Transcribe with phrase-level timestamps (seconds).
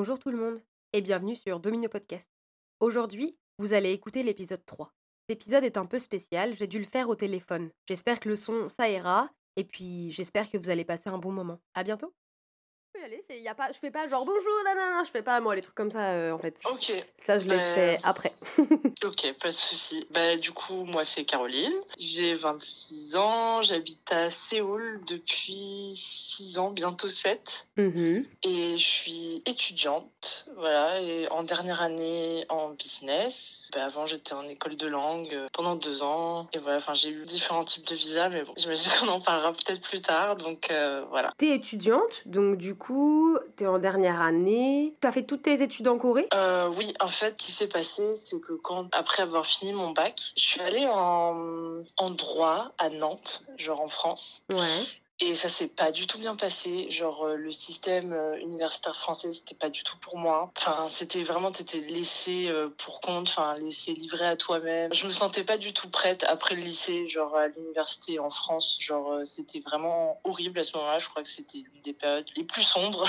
[0.00, 0.58] Bonjour tout le monde
[0.94, 2.30] et bienvenue sur Domino Podcast.
[2.80, 4.94] Aujourd'hui, vous allez écouter l'épisode 3.
[5.28, 7.68] Cet épisode est un peu spécial, j'ai dû le faire au téléphone.
[7.86, 11.32] J'espère que le son ça ira et puis j'espère que vous allez passer un bon
[11.32, 11.60] moment.
[11.74, 12.14] À bientôt.
[13.28, 15.62] C'est y a pas je fais pas genre bonjour nanana, je fais pas moi les
[15.62, 16.54] trucs comme ça euh, en fait.
[16.70, 16.92] Ok,
[17.26, 18.32] Ça je l'ai Euh, fait après.
[19.04, 20.06] ok, pas de souci.
[20.10, 21.72] Bah, du coup, moi, c'est Caroline.
[21.98, 25.94] J'ai 26 ans, j'habite à Séoul depuis
[26.36, 27.40] 6 ans, bientôt 7.
[27.76, 28.24] Mhm.
[28.42, 33.34] Et je suis étudiante, voilà, et en dernière année en business.
[33.72, 36.48] Bah, avant, j'étais en école de langue euh, pendant deux ans.
[36.52, 39.52] Et voilà, enfin, j'ai eu différents types de visas, mais bon, j'imagine qu'on en parlera
[39.52, 40.36] peut-être plus tard.
[40.36, 41.32] Donc, euh, voilà.
[41.38, 42.89] T'es étudiante, donc du coup,
[43.56, 44.94] t'es en dernière année.
[45.00, 46.28] T'as fait toutes tes études en Corée?
[46.34, 49.90] Euh, oui, en fait, ce qui s'est passé, c'est que quand, après avoir fini mon
[49.90, 54.42] bac, je suis allée en, en droit à Nantes, genre en France.
[54.50, 54.84] Ouais.
[55.22, 56.90] Et ça s'est pas du tout bien passé.
[56.90, 60.50] Genre, euh, le système euh, universitaire français, c'était pas du tout pour moi.
[60.56, 64.94] Enfin, c'était vraiment, t'étais laissé euh, pour compte, enfin, laissé livré à toi-même.
[64.94, 68.78] Je me sentais pas du tout prête après le lycée, genre à l'université en France.
[68.80, 70.98] Genre, c'était vraiment horrible à ce moment-là.
[71.00, 73.06] Je crois que c'était une des périodes les plus sombres.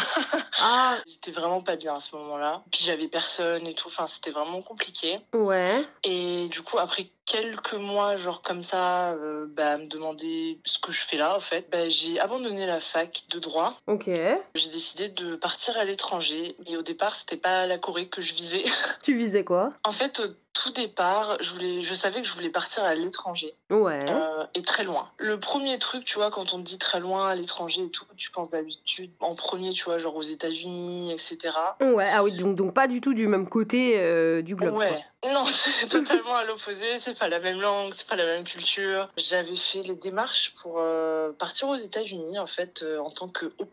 [0.60, 2.64] Ah, J'étais vraiment pas bien à ce moment-là.
[2.72, 3.88] Puis j'avais personne et tout.
[3.88, 5.20] Enfin, c'était vraiment compliqué.
[5.34, 5.86] ouais.
[6.04, 10.92] Et du coup, après quelques mois, genre comme ça, euh, bah, me demander ce que
[10.92, 13.76] je fais là, en fait, bah, j'ai abandonné la fac de droit.
[13.88, 14.10] Ok.
[14.54, 16.56] J'ai décidé de partir à l'étranger.
[16.66, 18.64] Mais au départ, c'était pas la Corée que je visais.
[19.02, 19.72] Tu visais quoi?
[19.84, 23.54] En fait, au tout départ, je, voulais, je savais que je voulais partir à l'étranger.
[23.70, 24.06] Ouais.
[24.10, 25.10] Euh, et très loin.
[25.18, 28.06] Le premier truc, tu vois, quand on te dit très loin à l'étranger et tout,
[28.18, 31.56] tu penses d'habitude en premier, tu vois, genre aux États-Unis, etc.
[31.80, 34.76] Ouais, ah oui, donc, donc pas du tout du même côté euh, du globe.
[34.76, 35.02] Ouais.
[35.24, 35.46] Non,
[35.80, 37.00] c'est totalement à l'opposé.
[37.00, 39.10] C'est pas la même langue, c'est pas la même culture.
[39.18, 43.46] J'avais fait les démarches pour euh, partir aux États-Unis, en fait, euh, en tant que
[43.58, 43.68] au.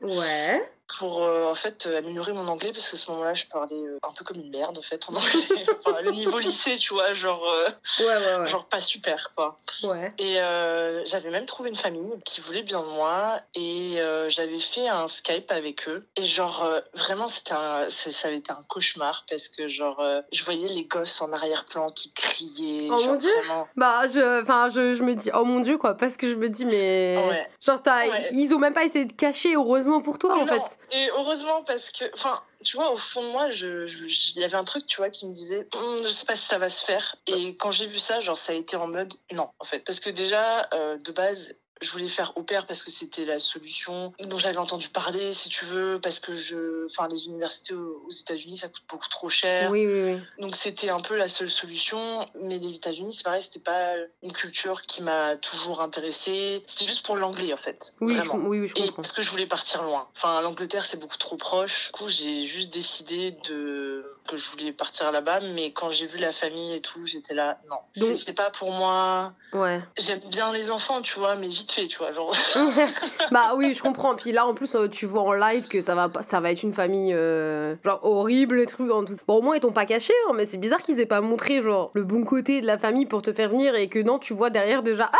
[0.00, 0.70] Ouais.
[0.98, 3.98] Pour euh, en fait euh, améliorer mon anglais parce qu'à ce moment-là, je parlais euh,
[4.02, 5.66] un peu comme une merde en fait en anglais.
[5.84, 7.68] enfin, le niveau lycée, tu vois, genre, euh,
[8.00, 8.46] Ouais, ouais, ouais.
[8.46, 9.58] genre pas super quoi.
[10.18, 10.34] Et
[11.06, 13.98] j'avais même trouvé une famille qui voulait bien de moi et
[14.28, 16.06] j'avais fait un Skype avec eux.
[16.16, 20.02] Et genre, vraiment, c'était un, ça avait été un cauchemar parce que genre,
[20.32, 22.88] je voyais les gosses en arrière-plan qui criaient.
[22.90, 23.30] Oh, genre, mon Dieu.
[23.38, 23.68] vraiment.
[23.76, 26.48] Bah, je, enfin, je, je me dis, oh mon dieu, quoi, parce que je me
[26.48, 27.48] dis, mais.
[27.60, 27.80] Genre,
[28.32, 30.78] ils ont même pas essayé de cacher, heureusement pour toi, en Non, fait.
[30.94, 33.86] Et heureusement parce que, enfin, tu vois, au fond de moi, je,
[34.34, 36.46] il y avait un truc, tu vois, qui me disait, Hum, je sais pas si
[36.46, 37.16] ça va se faire.
[37.26, 39.80] Et quand j'ai vu ça, genre, ça a été en mode, non, en fait.
[39.80, 43.38] Parce que déjà, euh, de base, je voulais faire au pair parce que c'était la
[43.38, 48.10] solution dont j'avais entendu parler, si tu veux, parce que je, enfin, les universités aux
[48.10, 49.70] États-Unis, ça coûte beaucoup trop cher.
[49.70, 50.20] Oui, oui, oui.
[50.38, 52.26] Donc c'était un peu la seule solution.
[52.40, 56.62] Mais les États-Unis, c'est pareil, c'était pas une culture qui m'a toujours intéressée.
[56.66, 57.94] C'était juste pour l'anglais, en fait.
[58.00, 58.96] Oui, je, oui, oui, je Et comprends.
[58.96, 60.08] parce que je voulais partir loin.
[60.16, 61.86] Enfin, l'Angleterre, c'est beaucoup trop proche.
[61.86, 65.40] Du coup, j'ai juste décidé de que je voulais partir là-bas.
[65.54, 68.70] Mais quand j'ai vu la famille et tout, j'étais là, non, Donc- c'est- pas pour
[68.72, 69.32] moi.
[69.52, 69.80] Ouais.
[69.98, 72.12] J'aime bien les enfants, tu vois, mais vite fait, tu vois.
[72.12, 72.34] Genre,
[73.30, 74.14] bah oui, je comprends.
[74.14, 76.50] Puis là, en plus, euh, tu vois en live que ça va, pas- ça va
[76.52, 79.16] être une famille euh, genre horrible et trucs en tout.
[79.26, 81.60] Bon, au moins ils t'ont pas caché, hein, mais c'est bizarre qu'ils aient pas montré
[81.62, 84.32] genre le bon côté de la famille pour te faire venir et que non, tu
[84.34, 85.18] vois derrière déjà ah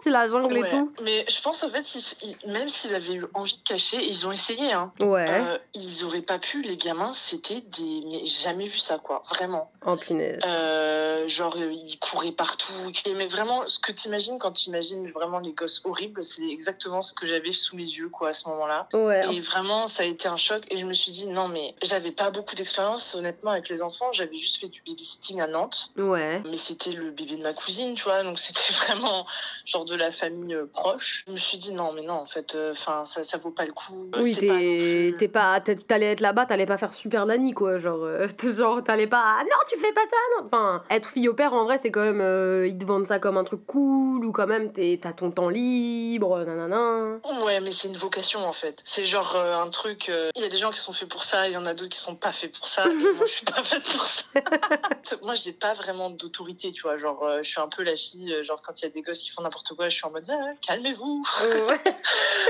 [0.00, 0.70] c'est la jungle et ouais.
[0.70, 0.92] tout.
[1.02, 4.26] Mais je pense, en fait, ils- ils- même s'ils avaient eu envie de cacher, ils
[4.26, 4.92] ont essayé, hein.
[5.00, 5.26] Ouais.
[5.28, 8.02] Euh, ils auraient pas pu, les gamins, c'était des.
[8.06, 9.70] Mais jamais vu ça, quoi, vraiment.
[9.86, 10.40] Oh punaise.
[10.44, 12.72] Euh, genre, euh, ils couraient partout.
[13.14, 17.00] Mais vraiment, ce que tu imagines quand tu imagines vraiment les gosses horribles, c'est exactement
[17.02, 18.88] ce que j'avais sous mes yeux, quoi, à ce moment-là.
[18.92, 19.34] Ouais.
[19.34, 20.64] Et vraiment, ça a été un choc.
[20.70, 24.12] Et je me suis dit, non, mais j'avais pas beaucoup d'expérience, honnêtement, avec les enfants.
[24.12, 25.90] J'avais juste fait du babysitting à Nantes.
[25.96, 26.42] Ouais.
[26.44, 28.22] Mais c'était le bébé de ma cousine, tu vois.
[28.22, 29.26] Donc, c'était vraiment
[29.66, 31.24] genre de la famille euh, proche.
[31.26, 33.72] Je me suis dit, non, mais non, en fait, enfin, ça, ça vaut pas le
[33.72, 34.10] coup.
[34.14, 37.52] Euh, Oui, pas t'es plus- pas, t'es- t'allais être là-bas, t'allais pas faire super nanny
[37.52, 40.46] quoi, genre, euh, genre t'allais pas, ah, non tu fais pas ça, non.
[40.46, 43.18] Enfin, être fille au père en vrai c'est quand même, euh, ils te vendent ça
[43.18, 47.18] comme un truc cool ou quand même t'es- t'as ton temps libre, nanana.
[47.44, 48.80] Ouais, mais c'est une vocation en fait.
[48.84, 50.08] C'est genre euh, un truc.
[50.08, 51.74] euh, Il y a des gens qui sont faits pour ça, il y en a
[51.74, 52.84] d'autres qui sont pas faits pour ça.
[52.86, 54.22] et moi, je suis pas faite pour ça.
[55.22, 56.96] moi, j'ai pas vraiment d'autorité, tu vois.
[56.96, 58.32] Genre, euh, je suis un peu la fille.
[58.32, 60.10] euh, genre, quand il y a des gosses qui font n'importe quoi, je suis en
[60.10, 61.24] mode Ah, calmez-vous.
[61.42, 61.80] Ouais.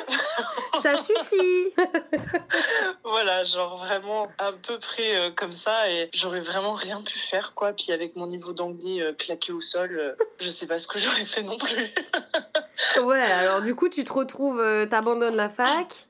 [0.82, 1.74] ça suffit.
[3.04, 5.90] voilà, genre vraiment à peu près euh, comme ça.
[5.90, 7.72] Et j'aurais vraiment rien pu faire, quoi.
[7.72, 10.98] Puis avec mon niveau d'anglais euh, claqué au sol, euh, je sais pas ce que
[10.98, 11.90] j'aurais fait non plus.
[13.02, 16.06] ouais, alors du coup tu te retrouves, euh, t'abandonnes la fac.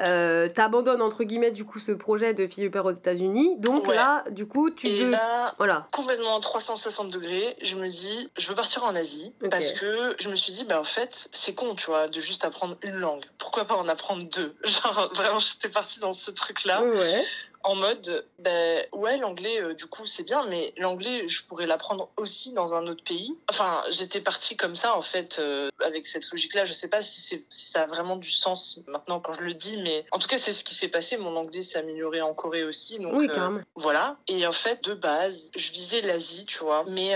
[0.00, 3.56] Euh, t'abandonnes entre guillemets du coup ce projet de fille au père aux États-Unis.
[3.58, 3.94] Donc Ouais.
[3.94, 5.86] là du coup tu et veux là, voilà.
[5.92, 10.34] complètement 360 degrés, je me dis, je veux partir en Asie parce que je me
[10.34, 13.24] suis dit, bah en fait, c'est con, tu vois, de juste apprendre une langue.
[13.38, 14.54] Pourquoi pas en apprendre deux?
[14.64, 16.82] Genre, vraiment, j'étais partie dans ce truc-là.
[16.82, 17.24] Ouais
[17.64, 22.08] en mode, ben ouais, l'anglais, euh, du coup, c'est bien, mais l'anglais, je pourrais l'apprendre
[22.16, 23.36] aussi dans un autre pays.
[23.48, 26.64] Enfin, j'étais partie comme ça, en fait, euh, avec cette logique-là.
[26.64, 30.04] Je sais pas si, ça a vraiment du sens maintenant quand je le dis, mais
[30.12, 31.16] en tout cas, c'est ce qui s'est passé.
[31.16, 32.98] Mon anglais s'est amélioré en Corée aussi.
[32.98, 33.60] Donc, Oui, euh, carrément.
[33.74, 34.16] voilà.
[34.28, 36.84] Et en fait, de base, je visais l'Asie, tu vois.
[36.88, 37.14] Mais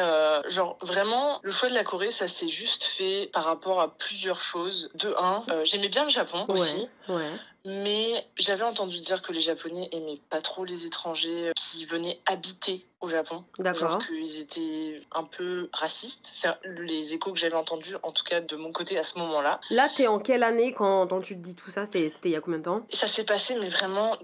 [0.48, 4.40] genre, vraiment, le choix de la Corée, ça s'est juste fait par rapport à plusieurs
[4.40, 4.90] choses.
[4.94, 6.88] De un, j'aimais bien le Japon aussi.
[7.08, 7.30] Ouais.
[7.68, 12.86] Mais j'avais entendu dire que les Japonais aimaient pas trop les étrangers qui venaient habiter
[13.06, 13.44] au Japon.
[13.58, 14.02] D'accord.
[14.06, 16.28] Qu'ils étaient un peu racistes.
[16.34, 19.60] C'est les échos que j'avais entendus, en tout cas de mon côté à ce moment-là.
[19.70, 21.86] Là, t'es en quelle année quand, quand tu te dis tout ça?
[21.86, 22.86] C'était il y a combien de temps?
[22.90, 24.16] Ça s'est passé, mais vraiment,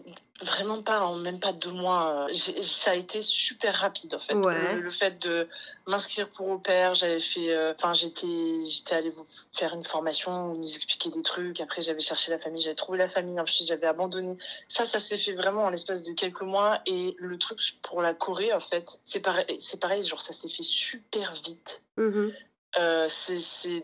[0.43, 2.27] vraiment pas en même pas deux mois.
[2.61, 4.35] Ça a été super rapide en fait.
[4.35, 4.75] Ouais.
[4.75, 5.49] Le, le fait de
[5.87, 8.27] m'inscrire pour au pair, j'avais fait, euh, enfin j'étais,
[8.69, 9.27] j'étais allée vous
[9.57, 11.61] faire une formation où ils expliquaient des trucs.
[11.61, 13.39] Après j'avais cherché la famille, j'avais trouvé la famille.
[13.39, 14.37] Ensuite j'avais abandonné.
[14.69, 16.81] Ça, ça s'est fait vraiment en l'espace de quelques mois.
[16.87, 18.72] Et le truc pour la Corée en fait,
[19.05, 19.45] c'est pareil,
[19.81, 21.83] pareil, genre ça s'est fait super vite.
[21.97, 22.33] Mhm.
[22.79, 23.09] Euh,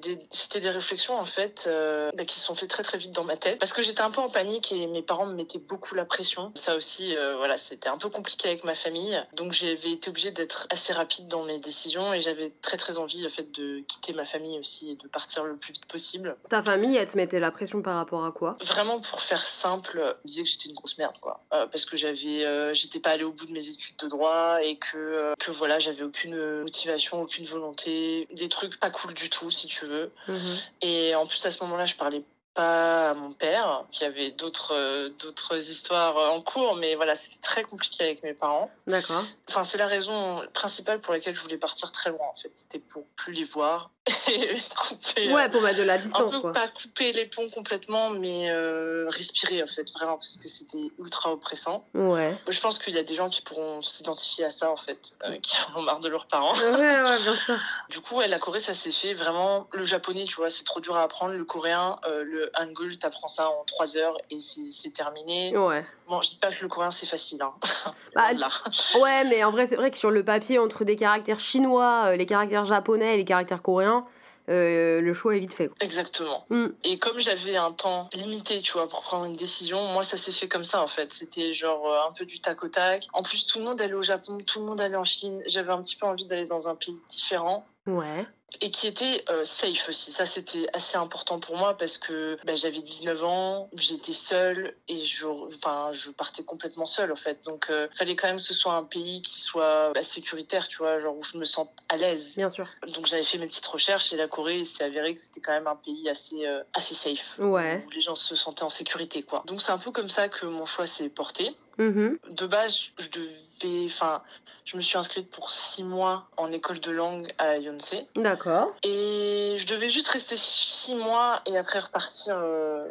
[0.02, 3.12] des- C'était des, réflexions en fait euh, bah, qui se sont fait très très vite
[3.12, 3.58] dans ma tête.
[3.58, 6.52] Parce que j'étais un peu en panique et mes parents me mettaient beaucoup la pression.
[6.54, 10.30] Ça aussi, euh, voilà, c'était un peu compliqué avec ma famille, donc j'avais été obligée
[10.30, 14.12] d'être assez rapide dans mes décisions et j'avais très très envie en fait de quitter
[14.12, 16.36] ma famille aussi et de partir le plus vite possible.
[16.48, 18.56] Ta famille, elle te mettait la pression par rapport à quoi?
[18.62, 22.74] Vraiment pour faire simple, ils disaient que j'étais une grosse merde quoi, parce que j'avais,
[22.74, 26.02] j'étais pas allée au bout de mes études de droit et que que voilà, j'avais
[26.02, 30.12] aucune motivation, aucune volonté, des trucs pas cool du tout si tu veux.
[30.28, 30.56] Mhm.
[30.82, 32.22] Et en plus, à ce moment-là, je parlais
[32.58, 37.38] pas à mon père, qui avait d'autres euh, d'autres histoires en cours, mais voilà, c'était
[37.40, 38.68] très compliqué avec mes parents.
[38.88, 39.22] D'accord.
[39.48, 42.50] Enfin, c'est la raison principale pour laquelle je voulais partir très loin, en fait.
[42.54, 43.90] C'était pour plus les voir
[44.28, 45.28] et couper.
[45.30, 46.52] euh, Ouais, pour mettre de la un distance, peu quoi.
[46.52, 51.32] pas couper les ponts complètement, mais euh, respirer, en fait, vraiment, parce que c'était ultra
[51.32, 51.84] oppressant.
[51.94, 52.36] Ouais.
[52.48, 55.38] Je pense qu'il y a des gens qui pourront s'identifier à ça, en fait, euh,
[55.42, 56.54] qui en ont marre de leurs parents.
[56.58, 56.70] Ouais,
[57.02, 57.56] ouais, bien sûr.
[57.90, 59.68] Du coup, ouais, la Corée, ça s'est fait vraiment.
[59.72, 61.34] Le japonais, tu vois, c'est trop dur à apprendre.
[61.34, 64.38] Le coréen, euh, le hangul, t'apprends ça en 3 heures et
[64.70, 65.56] c'est terminé.
[65.56, 65.84] Ouais.
[66.08, 67.42] Bon, je dis pas que le coréen, c'est facile.
[67.42, 67.54] Hein.
[68.14, 68.48] Bah, Là.
[69.00, 72.16] Ouais, mais en vrai, c'est vrai que sur le papier, entre des caractères chinois, euh,
[72.16, 74.04] les caractères japonais et les caractères coréens,
[74.48, 75.70] euh, le choix est vite fait.
[75.80, 76.46] Exactement.
[76.48, 76.68] Mm.
[76.84, 80.32] Et comme j'avais un temps limité, tu vois, pour prendre une décision, moi, ça s'est
[80.32, 81.12] fait comme ça, en fait.
[81.12, 83.06] C'était genre euh, un peu du tac au tac.
[83.12, 85.42] En plus, tout le monde allait au Japon, tout le monde allait en Chine.
[85.46, 87.66] J'avais un petit peu envie d'aller dans un pays différent.
[87.86, 88.26] Ouais.
[88.60, 90.12] Et qui était euh, safe aussi.
[90.12, 95.04] Ça, c'était assez important pour moi parce que bah, j'avais 19 ans, j'étais seule et
[95.04, 97.44] je, enfin, je partais complètement seule en fait.
[97.44, 100.78] Donc, il fallait quand même que ce soit un pays qui soit bah, sécuritaire, tu
[100.78, 102.34] vois, genre où je me sens à l'aise.
[102.36, 102.68] Bien sûr.
[102.94, 105.66] Donc, j'avais fait mes petites recherches et la Corée, s'est avéré que c'était quand même
[105.66, 107.38] un pays assez, euh, assez safe.
[107.38, 107.84] Ouais.
[107.86, 109.42] Où les gens se sentaient en sécurité, quoi.
[109.46, 112.18] Donc, c'est un peu comme ça que mon choix s'est porté Mhm.
[112.30, 114.22] de base, je devais, enfin,
[114.64, 118.06] je me suis inscrite pour six mois en école de langue à Yonsei.
[118.16, 118.72] D'accord.
[118.82, 122.86] Et je devais juste rester six mois et après repartir euh,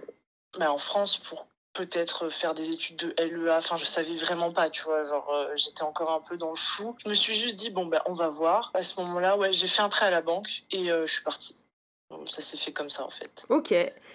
[0.57, 3.57] bah, en France pour peut-être faire des études de LEA.
[3.57, 5.05] Enfin, je savais vraiment pas, tu vois.
[5.05, 6.95] Genre, euh, j'étais encore un peu dans le flou.
[7.03, 8.71] Je me suis juste dit, bon, ben, on va voir.
[8.73, 11.23] À ce moment-là, ouais, j'ai fait un prêt à la banque et euh, je suis
[11.23, 11.55] partie.
[12.29, 13.29] Ça s'est fait comme ça, en fait.
[13.49, 13.73] Ok,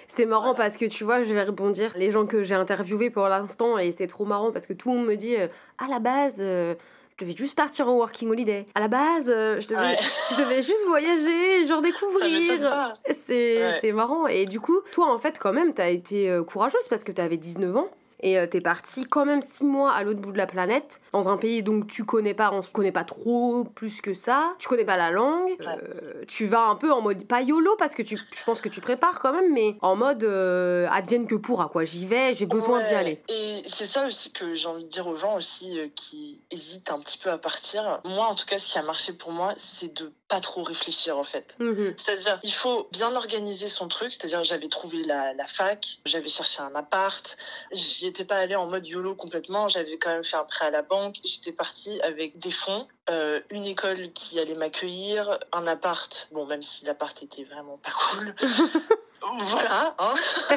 [0.09, 0.69] c'est marrant Voilà.
[0.69, 1.93] parce que tu vois, je vais rebondir.
[1.97, 4.99] Les gens que j'ai interviewés pour l'instant, et c'est trop marrant parce que tout le
[4.99, 5.47] monde me dit euh,
[5.79, 6.75] à la base, euh,
[7.19, 8.67] je devais juste partir en working holiday.
[8.75, 9.99] À la base, euh, je, devais, Ouais,
[10.31, 12.93] je devais juste voyager, genre découvrir.
[13.27, 13.93] C'est Ouais.
[13.93, 14.27] marrant.
[14.27, 17.77] Et du coup, toi, en fait, quand même, t'as été courageuse parce que t'avais 19
[17.77, 17.89] ans.
[18.23, 21.29] Et euh, t'es partie quand même 6 mois à l'autre bout de la planète, dans
[21.29, 24.69] un pays donc tu connais pas, on se connaît pas trop plus que ça, tu
[24.69, 25.67] connais pas la langue, Ouais.
[25.83, 28.69] euh, tu vas un peu en mode, pas YOLO parce que tu, je pense que
[28.69, 32.47] tu prépares quand même, mais en mode euh, advienne que pourra quoi, j'y vais, j'ai
[32.47, 33.21] besoin d'y aller.
[33.29, 37.01] Et c'est ça aussi que j'ai envie de dire aux gens aussi qui hésitent un
[37.01, 38.01] petit peu à partir.
[38.05, 41.19] Moi, en tout cas, ce qui a marché pour moi, c'est de pas trop réfléchir
[41.19, 41.55] en fait.
[41.59, 41.95] Mhm.
[41.99, 44.13] C'est-à-dire, il faut bien organiser son truc.
[44.13, 47.37] C'est-à-dire, j'avais trouvé la, la fac, j'avais cherché un appart.
[47.71, 49.69] J'y étais pas allée en mode YOLO complètement.
[49.69, 51.17] J'avais quand même fait un prêt à la banque.
[51.23, 56.29] J'étais partie avec des fonds, euh, une école qui allait m'accueillir, un appart.
[56.33, 58.35] Bon, même si l'appart était vraiment pas cool.
[59.39, 60.15] voilà, hein.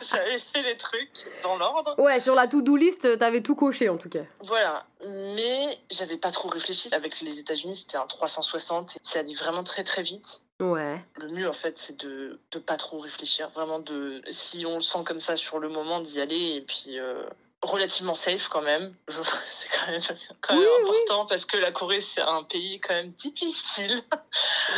[0.00, 1.98] j'avais fait les trucs dans l'ordre.
[1.98, 4.24] Ouais, sur la to-do list, t'avais tout coché en tout cas.
[4.40, 6.94] Voilà, mais j'avais pas trop réfléchi.
[6.94, 8.98] Avec les États-Unis, c'était un 360.
[9.02, 10.40] Ça allait vraiment très très vite.
[10.60, 11.04] Ouais.
[11.16, 13.50] Le mieux, en fait, c'est de, de pas trop réfléchir.
[13.50, 16.98] Vraiment, de si on le sent comme ça sur le moment, d'y aller et puis
[16.98, 17.22] euh,
[17.66, 18.94] relativement safe quand même.
[19.08, 20.00] C'est quand même,
[20.40, 20.88] quand même Oui, oui.
[20.98, 24.02] important parce que la Corée, c'est un pays quand même difficile.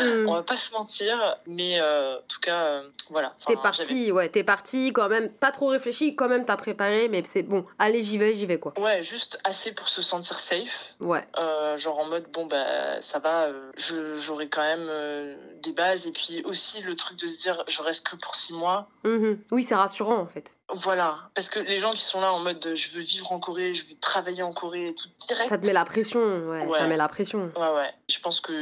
[0.00, 0.26] Hmm.
[0.28, 1.37] On va pas se mentir.
[1.47, 3.35] Mais euh, en tout cas, euh, voilà.
[3.47, 7.23] T'es parti, ouais, t'es parti quand même, pas trop réfléchi, quand même t'as préparé, mais
[7.25, 8.78] c'est bon, allez, j'y vais, j'y vais quoi.
[8.78, 10.95] Ouais, juste assez pour se sentir safe.
[11.00, 11.26] Ouais.
[11.38, 16.42] Euh, genre en mode bon bah ça va j'aurai quand même des bases et puis
[16.45, 19.38] aussi le truc de se dire je reste que pour six mois Mhm.
[19.50, 20.52] Oui, c'est rassurant en fait.
[20.75, 23.72] Voilà parce que les gens qui sont là en mode je veux vivre en Corée
[23.75, 26.78] je veux travailler en Corée et tout direct Ça te met la pression, ouais, Ouais.
[26.78, 27.50] ça met la pression.
[27.56, 28.53] ouais ouais je pense que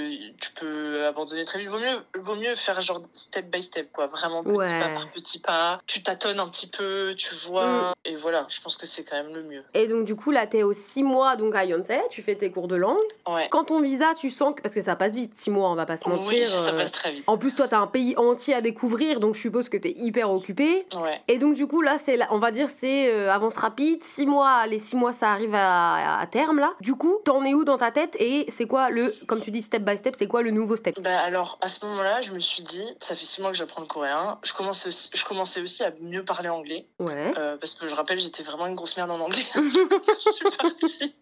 [0.41, 4.07] tu peux abandonner très vite vaut mieux vaut mieux faire genre step by step quoi
[4.09, 4.81] vraiment petit Ouais.
[4.81, 8.77] pas par petit pas tu tâtonnes un petit peu tu vois et voilà je pense
[8.77, 11.37] que c'est quand même le mieux Et donc du coup là t'es aux 6 mois
[11.37, 12.97] donc à Yonsei, tu fais tes cours de langue.
[13.29, 15.75] ouais Quand ton visa, tu sens que, parce que ça passe vite, 6 mois, on
[15.75, 16.27] va pas se mentir.
[16.29, 19.21] oui ça euh, passe très vite En plus toi t'as un pays entier à découvrir,
[19.21, 20.87] donc je suppose que t'es hyper occupé.
[20.97, 24.27] ouais Et donc du coup là c'est, on va dire c'est euh, avance rapide, 6
[24.27, 26.73] mois, les 6 mois ça arrive à, à terme là.
[26.81, 29.63] Du coup t'en es où dans ta tête et c'est quoi le, comme tu dis
[29.63, 31.01] step by step, c'est quoi le nouveau step?
[31.01, 33.81] Bah alors à ce moment-là, je me suis dit, ça fait six mois que j'apprends
[33.81, 34.39] le coréen.
[34.43, 37.33] Je commençais aussi, je commençais aussi à mieux parler anglais Ouais.
[37.37, 39.47] euh, parce que je rappelle, j'étais vraiment une grosse merde en anglais.
[39.55, 41.15] je suis partie.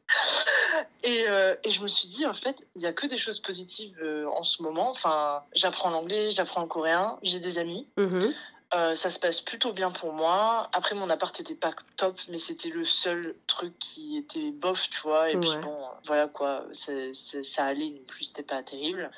[1.02, 3.38] Et, euh, et je me suis dit en fait, il y a que des choses
[3.40, 4.90] positives euh, en ce moment.
[4.90, 7.87] Enfin, j'apprends l'anglais, j'apprends le coréen, j'ai des amis.
[7.97, 8.33] Mhm.
[8.75, 10.69] Euh, ça se passe plutôt bien pour moi.
[10.73, 15.00] Après, mon appart était pas top, mais c'était le seul truc qui était bof, tu
[15.02, 15.31] vois.
[15.31, 19.11] Et puis bon, voilà quoi, ça allait non plus, c'était pas terrible.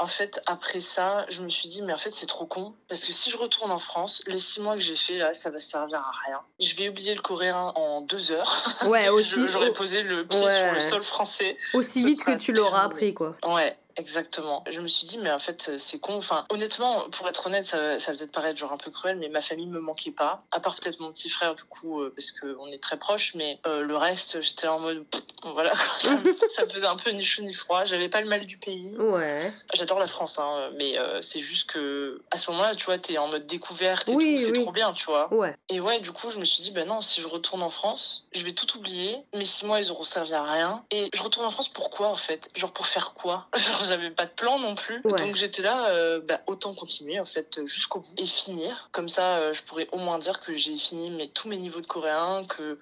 [0.00, 2.72] En fait, après ça, je me suis dit, mais en fait, c'est trop con.
[2.88, 5.50] Parce que si je retourne en France, les six mois que j'ai fait là, ça
[5.50, 6.40] va servir à rien.
[6.60, 8.76] Je vais oublier le coréen en deux heures.
[8.86, 10.56] Ouais, aussi, J'aurais posé le pied Ouais.
[10.66, 11.56] sur le sol français.
[11.74, 13.34] aussi vite que tu l'auras appris quoi.
[13.44, 14.64] Ouais, exactement.
[14.70, 16.16] Je me suis dit, mais en fait, c'est con.
[16.16, 19.28] Enfin, honnêtement, pour être honnête, ça, ça va peut-être paraître genre un peu cruel, mais
[19.28, 20.42] ma famille me manquait pas.
[20.52, 23.58] À part peut-être mon petit frère, du coup, euh, parce qu'on est très proches, mais
[23.66, 27.52] euh, le reste, j'étais en mode, pff, voilà, ça, faisait un peu ni chaud ni
[27.54, 27.84] froid.
[27.84, 28.96] J'avais pas le mal du pays.
[28.96, 29.52] Ouais.
[29.74, 33.18] J'adore la France, hein, mais euh, c'est juste que à ce moment-là, tu vois, t'es
[33.18, 34.62] en mode découverte et Oui, tout, c'est oui.
[34.62, 35.32] trop bien, tu vois.
[35.34, 35.56] Ouais.
[35.68, 38.26] Et ouais, du coup, je me suis dit, bah non, si je retourne en France,
[38.32, 39.18] je vais tout oublier.
[39.34, 40.84] Mes six mois, ils auront servi à rien.
[40.90, 42.48] Et je retourne en France, pourquoi en fait?
[42.54, 43.46] Genre pour faire quoi?
[43.56, 45.00] Genre, j'avais pas de plan non plus.
[45.04, 45.18] Ouais.
[45.20, 48.88] Donc j'étais là, euh, bah autant continuer en fait jusqu'au bout et finir.
[48.92, 51.80] Comme ça, euh, je pourrais au moins dire que j'ai fini mes, tous mes niveaux
[51.80, 52.78] de coréen, que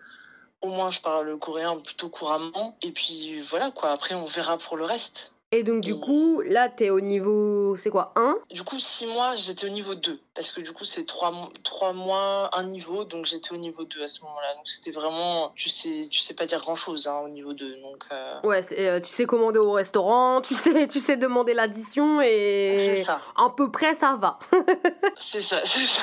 [0.60, 2.76] au moins je parle le coréen plutôt couramment.
[2.82, 5.30] Et puis voilà quoi, après on verra pour le reste.
[5.52, 9.06] Et donc du Et- coup, là t'es au niveau, c'est quoi 1 Du coup, six
[9.06, 10.18] mois, j'étais au niveau 2.
[10.34, 13.04] Parce que du coup, c'est trois, mo- trois mois, un niveau.
[13.04, 14.54] Donc j'étais au niveau 2 à ce moment-là.
[14.56, 15.52] Donc c'était vraiment.
[15.54, 17.76] Tu sais, tu sais pas dire grand-chose hein, au niveau 2.
[17.80, 18.04] Donc.
[18.10, 22.98] euh, Ouais, euh, tu sais commander au restaurant, tu sais, tu sais demander l'addition C'est
[23.00, 23.20] et ça.
[23.36, 24.40] à peu près ça va.
[25.16, 26.02] C'est ça, c'est ça.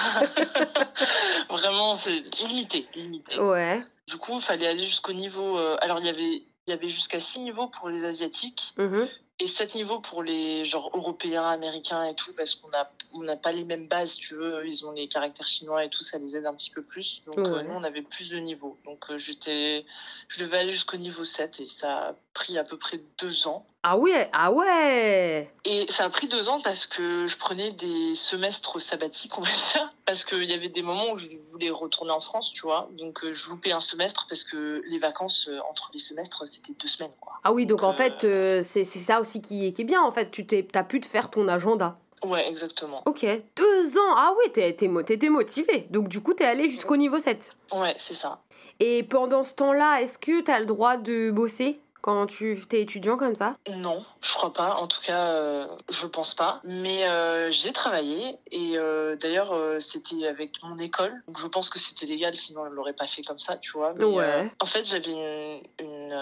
[1.50, 2.88] vraiment, c'est limité.
[2.96, 3.38] limité.
[3.40, 3.82] Ouais.
[4.08, 5.58] Du coup, il fallait aller jusqu'au niveau.
[5.58, 6.44] euh, Alors, il y avait.
[6.66, 9.06] Il y avait jusqu'à 6 niveaux pour les Asiatiques Mhm.
[9.40, 13.36] Et 7 niveaux pour les genre européens, américains et tout, parce qu'on n'a on n'a
[13.36, 14.60] pas les mêmes bases, tu veux.
[14.60, 17.22] Eux, Ils ont les caractères chinois et tout, ça les aide un petit peu plus.
[17.25, 18.78] Donc, euh, nous, on avait plus de niveaux.
[18.86, 19.86] Donc, euh, j'étais,
[20.28, 23.66] je devais aller jusqu'au niveau 7 et ça a pris à peu près deux ans.
[23.86, 25.52] Ah ouais, ah ouais.
[25.66, 29.50] Et ça a pris deux ans parce que je prenais des semestres sabbatiques, on va
[29.52, 29.94] dire.
[30.06, 32.90] Parce qu'il y avait des moments où je voulais retourner en France, tu vois.
[32.94, 36.88] Donc, euh, je loupais un semestre parce que les vacances entre les semestres, c'était deux
[36.88, 37.34] semaines, quoi.
[37.44, 38.22] Ah oui, donc Donc, en fait,
[38.63, 40.01] c'est c'est ça aussi qui, qui est bien.
[40.01, 41.98] En fait, tu t'es, t'as pu te faire ton agenda.
[42.24, 43.01] Ouais, exactement.
[43.06, 43.25] Ok,
[43.56, 44.13] deux ans.
[44.15, 45.88] Ah oui, t'étais motivé.
[45.89, 47.56] Donc du coup, t'es allé jusqu'au niveau 7.
[47.74, 48.39] Ouais, c'est ça.
[48.80, 51.80] Et pendant ce temps-là, est-ce que t'as le droit de bosser?
[52.03, 53.55] Quand tu t'es étudiant comme ça?
[53.69, 54.75] Non, je crois pas.
[54.75, 56.60] En tout cas, euh, je pense pas.
[56.65, 61.13] Mais euh, j'ai travaillé et euh, d'ailleurs, euh, c'était avec mon école.
[61.27, 63.93] Donc je pense que c'était légal, sinon elle l'aurait pas fait comme ça, tu vois.
[63.95, 64.51] Mais, Ouais.
[64.60, 66.17] en fait, j'avais une, une,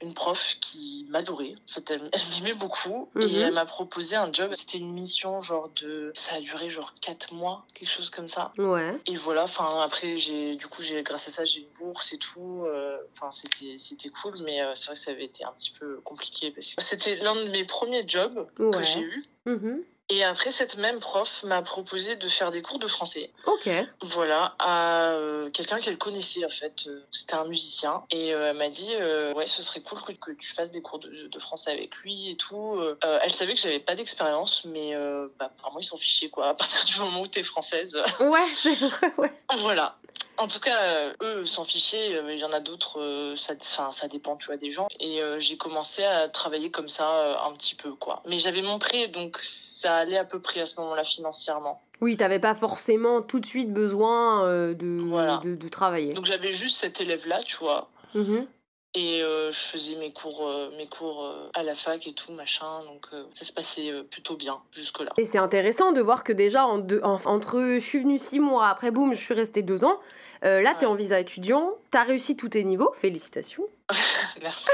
[0.00, 1.54] une prof qui m'adorait.
[1.70, 3.22] En fait, elle, elle m'aimait beaucoup Mhm.
[3.22, 4.52] et elle m'a proposé un job.
[4.54, 6.10] C'était une mission genre de.
[6.14, 8.52] Ça a duré genre 4 mois, quelque chose comme ça.
[8.56, 8.96] Ouais.
[9.04, 12.18] Et voilà, enfin après j'ai du coup j'ai grâce à ça j'ai une bourse et
[12.18, 12.64] tout.
[13.12, 16.50] Enfin c'était c'était cool, mais c'est vrai que ça avait été un petit peu compliqué
[16.52, 19.24] parce que c'était l'un de mes premiers jobs que j'ai eu.
[19.46, 19.82] Mhm.
[20.10, 23.30] Et après cette même prof m'a proposé de faire des cours de français.
[23.44, 23.68] Ok.
[24.00, 26.72] Voilà à euh, quelqu'un qu'elle connaissait en fait.
[26.86, 28.90] euh, C'était un musicien et euh, elle m'a dit
[29.36, 32.30] ouais ce serait cool que, que tu fasses des cours de, de français avec lui
[32.30, 32.80] et tout.
[33.02, 34.94] Elle savait que j'avais pas d'expérience, mais
[35.38, 36.48] bah, apparemment ils s'en fichaient quoi.
[36.52, 37.94] À partir du moment où t'es française.
[38.20, 39.32] Ouais, c'est vrai, ouais.
[39.58, 39.98] Voilà.
[40.36, 42.14] En tout cas, euh, eux s'en fichaient.
[42.14, 44.86] euh, Il y en a d'autres, euh, ça, ça, ça dépend, tu vois, des gens.
[45.00, 48.22] Et euh, j'ai commencé à travailler comme ça euh, un petit peu, quoi.
[48.26, 51.82] Mais j'avais mon prêt, donc ça allait à peu près à ce moment-là financièrement.
[52.00, 55.40] Oui, t'avais pas forcément tout de suite besoin euh, de, Voilà.
[55.44, 56.12] de, de travailler.
[56.12, 57.88] Donc j'avais juste cet élève-là, tu vois.
[58.14, 58.46] Mhm.
[58.94, 62.32] Et euh, je faisais mes cours, euh, mes cours euh, à la fac et tout,
[62.32, 62.80] machin.
[62.86, 65.10] Donc ça se passait plutôt bien jusque-là.
[65.18, 68.40] Et c'est intéressant de voir que déjà, en deux- en- entre je suis venue six
[68.40, 69.98] mois, après boum, je suis restée deux ans.
[70.42, 70.86] Là, Ouais.
[70.86, 73.64] en visa étudiant, t'as réussi tous tes niveaux, félicitations.
[74.42, 74.66] Merci.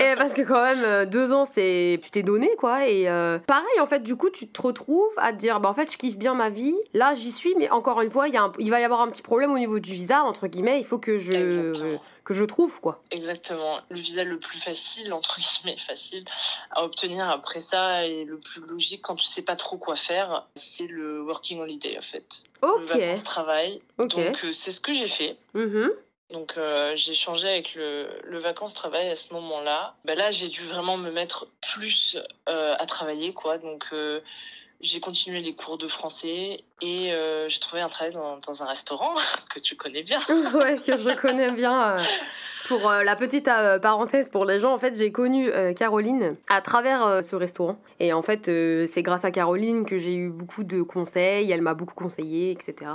[0.00, 2.88] Et parce que quand même, euh, deux ans, c'est tu t'es donné quoi.
[2.88, 5.74] Et euh, pareil, en fait, du coup, tu te retrouves à te dire, bah en
[5.74, 6.74] fait, je kiffe bien ma vie.
[6.92, 9.00] Là, j'y suis, mais encore une fois, il y a un- il va y avoir
[9.02, 10.80] un petit problème au niveau du visa entre guillemets.
[10.80, 12.00] Il faut que je Exactement.
[12.24, 13.02] que je trouve quoi.
[13.12, 13.80] Exactement.
[13.88, 16.24] Le visa le plus facile, entre guillemets, facile
[16.72, 20.46] à obtenir après ça et le plus logique quand tu sais pas trop quoi faire,
[20.56, 22.24] c'est le working holiday en fait.
[22.62, 22.88] Le Ok.
[22.88, 23.80] vacances-travail.
[23.98, 24.08] Ok.
[24.10, 25.36] Donc euh, c'est ce que j'ai fait.
[25.54, 25.90] Mhm.
[26.30, 29.94] Donc euh, j'ai changé avec le, le vacances-travail à ce moment-là.
[30.04, 32.16] Bah, là, j'ai dû vraiment me mettre plus
[32.48, 33.58] euh, à travailler, quoi.
[33.58, 34.20] Donc euh,
[34.80, 37.12] j'ai continué les cours de français et
[37.48, 39.14] j'ai trouvé un travail dans, un restaurant
[39.54, 40.20] que tu connais bien.
[40.54, 41.98] ouais, que je connais bien.
[42.68, 43.50] Pour la petite
[43.82, 47.78] parenthèse pour les gens, en fait, j'ai connu Caroline à travers ce restaurant.
[47.98, 51.50] Et en fait, c'est grâce à Caroline que j'ai eu beaucoup de conseils.
[51.50, 52.92] Elle m'a beaucoup conseillé, etc.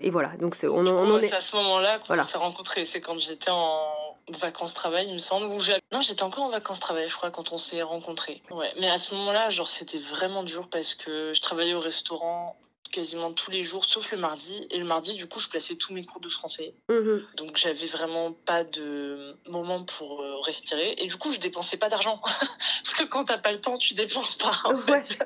[0.00, 1.32] Et voilà, donc c'est- on, on en C'est est.
[1.34, 2.24] à ce moment-là qu'on Voilà.
[2.24, 2.84] s'est rencontrés.
[2.86, 3.86] C'est quand j'étais en
[4.28, 5.46] vacances-travail, il me semble.
[5.92, 8.42] Non, j'étais encore en vacances-travail, je crois, quand on s'est rencontrés.
[8.50, 8.72] Ouais.
[8.78, 12.56] Mais à ce moment-là, genre, c'était vraiment dur parce que je travaillais au restaurant
[12.90, 14.66] quasiment tous les jours, sauf le mardi.
[14.70, 16.74] Et le mardi, du coup, je plaçais tous mes cours de français.
[16.88, 17.24] Mhm.
[17.36, 20.94] Donc, j'avais vraiment pas de moment pour euh, respirer.
[20.98, 22.20] Et du coup, je dépensais pas d'argent.
[22.24, 24.60] parce que quand t'as pas le temps, tu dépenses pas.
[24.64, 25.02] En Ouais.
[25.04, 25.18] fait.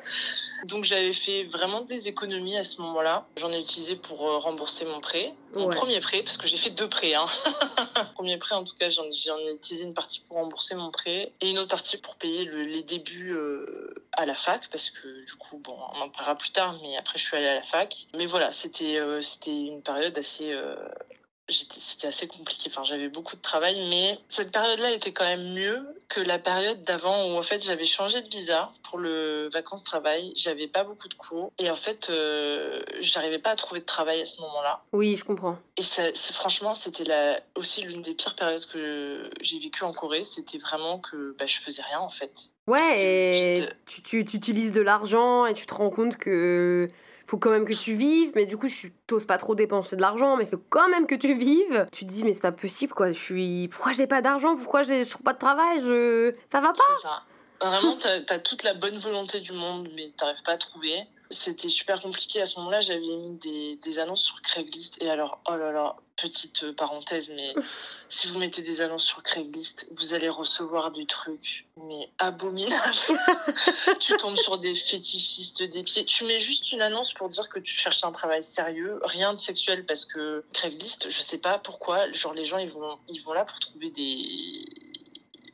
[0.64, 3.26] Donc, j'avais fait vraiment des économies à ce moment-là.
[3.36, 5.32] J'en ai utilisé pour euh, rembourser mon prêt.
[5.54, 5.74] Mon Ouais.
[5.76, 7.14] premier prêt, parce que j'ai fait deux prêts.
[7.14, 7.26] Hein.
[8.14, 11.32] premier prêt, en tout cas, j'en j'en ai utilisé une partie pour rembourser mon prêt
[11.40, 15.24] et une autre partie pour payer le- les débuts euh, à la fac, parce que
[15.26, 17.62] du coup, bon, on en parlera plus tard, mais après, je suis allée à la
[17.62, 17.94] fac.
[18.16, 20.52] Mais voilà, c'était euh, c'était une période assez.
[20.52, 20.76] euh,
[21.48, 25.80] C'était assez compliqué, enfin j'avais beaucoup de travail, mais cette période-là était quand même mieux
[26.08, 30.68] que la période d'avant où en fait j'avais changé de visa pour le vacances-travail, j'avais
[30.68, 34.26] pas beaucoup de cours et en fait euh, j'arrivais pas à trouver de travail à
[34.26, 34.82] ce moment-là.
[34.92, 35.58] Oui, je comprends.
[35.76, 40.22] Et ça, franchement, c'était la, aussi l'une des pires périodes que j'ai vécues en Corée.
[40.22, 42.30] C'était vraiment que bah, je faisais rien en fait.
[42.68, 46.88] Ouais, et tu, tu, tu utilises de l'argent et tu te rends compte que
[47.30, 50.00] faut quand même que tu vives, mais du coup, je t'ose pas trop dépenser de
[50.00, 51.86] l'argent, mais il faut quand même que tu vives.
[51.92, 53.68] Tu te dis, mais c'est pas possible quoi, je suis.
[53.68, 54.56] Pourquoi j'ai pas d'argent?
[54.56, 55.80] Pourquoi je trouve pas de travail?
[55.80, 56.34] Je...
[56.50, 57.22] Ça va pas ça.
[57.64, 61.04] Vraiment, t'as as toute la bonne volonté du monde, mais t'arrives pas à trouver.
[61.30, 62.40] C'était super compliqué.
[62.40, 65.00] À ce moment-là, j'avais mis des, des annonces sur Craigslist.
[65.00, 67.54] Et alors, oh là là, petite euh, parenthèse, mais
[68.08, 72.94] si vous mettez des annonces sur Craigslist, vous allez recevoir des trucs, mais abominables.
[74.00, 76.04] tu tombes sur des fétichistes des pieds.
[76.04, 79.38] Tu mets juste une annonce pour dire que tu cherches un travail sérieux, rien de
[79.38, 83.32] sexuel, parce que Craigslist, je sais pas pourquoi, genre les gens, ils vont, ils vont
[83.32, 84.89] là pour trouver des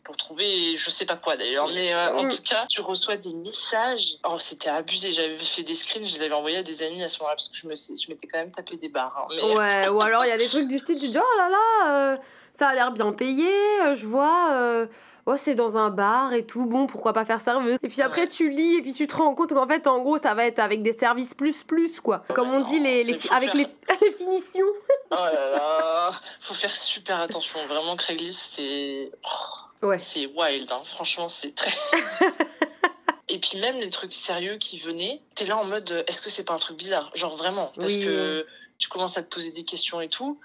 [0.07, 2.29] pour trouver je sais pas quoi d'ailleurs mais euh, en Mm.
[2.31, 6.23] tout cas tu reçois des messages oh c'était abusé j'avais fait des screens je les
[6.25, 8.39] avais envoyés à des amis à ce moment-là parce que je me je m'étais quand
[8.39, 10.79] même tapé des barres hein, mais Ouais, ou alors il y a des trucs du
[10.79, 12.17] style, tu te dis, oh là là, euh,
[12.59, 13.49] ça a l'air bien payé,
[13.83, 14.51] euh, je vois.
[14.53, 14.87] euh,
[15.29, 18.21] Oh, c'est dans un bar et tout, bon, pourquoi pas faire serveuse Et puis après,
[18.23, 18.29] Ouais.
[18.29, 20.61] tu lis et puis tu te rends compte qu'en fait, en gros, ça va être
[20.61, 22.23] avec des services plus plus, quoi.
[22.33, 23.67] Comme on non, dit, les, les avec faire- les,
[24.03, 24.67] les finitions.
[25.11, 29.99] oh là là faut faire super attention vraiment Craigslist c'est oh, Ouais.
[29.99, 30.83] c'est wild hein.
[30.87, 31.73] franchement c'est très
[33.29, 36.45] et puis même les trucs sérieux qui venaient t'es là en mode est-ce que c'est
[36.45, 37.11] pas un truc bizarre?
[37.15, 38.05] Genre vraiment parce Oui.
[38.05, 38.47] que
[38.79, 40.39] tu commences à te poser des questions et tout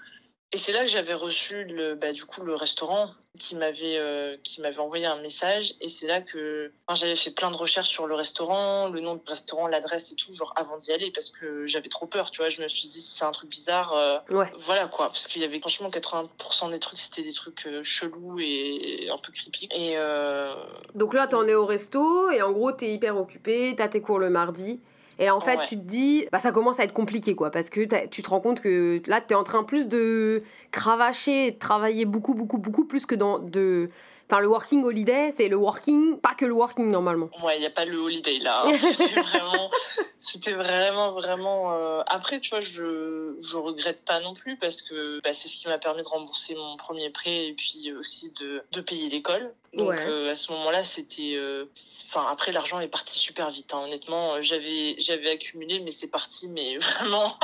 [0.52, 4.36] et c'est là que j'avais reçu le bah, du coup le restaurant qui m'avait euh,
[4.44, 7.88] qui m'avait envoyé un message et c'est là que enfin, j'avais fait plein de recherches
[7.88, 11.30] sur le restaurant le nom du restaurant l'adresse et tout genre avant d'y aller parce
[11.30, 14.18] que j'avais trop peur tu vois je me suis dit c'est un truc bizarre euh,
[14.28, 14.52] Ouais.
[14.66, 18.38] voilà quoi, parce qu'il y avait franchement 80% des trucs, c'était des trucs euh, chelous
[18.40, 19.68] et un peu creepy.
[19.74, 20.54] Et euh,
[20.94, 24.18] Donc là, t'en es au resto et en gros, t'es hyper occupé, t'as tes cours
[24.18, 24.80] le mardi.
[25.18, 25.66] Et en fait, Ouais.
[25.66, 28.40] tu te dis, bah, ça commence à être compliqué, quoi, parce que tu te rends
[28.40, 33.06] compte que là, t'es en train plus de cravacher de travailler beaucoup, beaucoup, beaucoup plus
[33.06, 33.90] que dans de.
[34.32, 37.28] Enfin, le working holiday, c'est le working, pas que le working normalement.
[37.44, 38.62] ouais, il n'y a pas le holiday là.
[38.64, 38.72] hein.
[38.80, 39.70] C'était vraiment,
[40.18, 41.74] c'était vraiment, vraiment.
[41.74, 45.56] euh, Après, tu vois, je, je regrette pas non plus parce que bah, c'est ce
[45.58, 49.52] qui m'a permis de rembourser mon premier prêt et puis aussi de, de payer l'école.
[49.74, 50.06] Donc Ouais.
[50.06, 51.34] euh, à ce moment-là, c'était.
[51.34, 51.66] euh,
[52.08, 53.74] Enfin, après, l'argent est parti super vite.
[53.74, 53.82] hein.
[53.84, 57.34] Honnêtement, j'avais, j'avais accumulé, mais c'est parti, mais vraiment.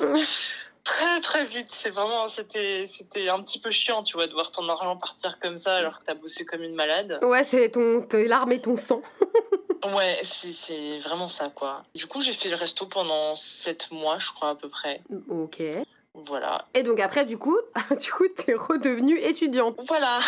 [0.84, 1.68] très très vite.
[1.70, 5.38] C'est vraiment, c'était, c'était un petit peu chiant, tu vois, de voir ton argent partir
[5.40, 7.18] comme ça alors que t'as bossé comme une malade.
[7.22, 9.02] Ouais, c'est ton, tes larmes et ton sang.
[9.92, 11.84] Ouais, c'est, c'est vraiment ça, quoi.
[11.94, 15.02] Du coup, j'ai fait le resto pendant 7 mois, je crois, à peu près.
[15.28, 15.62] Ok.
[16.14, 16.66] Voilà.
[16.74, 17.58] Et donc après, du coup,
[18.00, 19.76] du coup, t'es redevenue étudiante.
[19.88, 20.20] Voilà.